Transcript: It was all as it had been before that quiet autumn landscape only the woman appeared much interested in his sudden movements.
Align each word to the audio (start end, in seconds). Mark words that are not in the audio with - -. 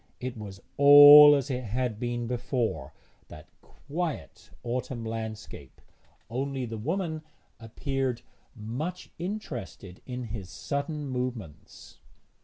It 0.19 0.35
was 0.35 0.59
all 0.77 1.35
as 1.35 1.51
it 1.51 1.63
had 1.63 1.99
been 1.99 2.25
before 2.25 2.91
that 3.27 3.47
quiet 3.61 4.49
autumn 4.63 5.05
landscape 5.05 5.79
only 6.27 6.65
the 6.65 6.79
woman 6.79 7.21
appeared 7.59 8.23
much 8.55 9.11
interested 9.19 10.01
in 10.07 10.23
his 10.33 10.49
sudden 10.49 11.07
movements. 11.07 11.99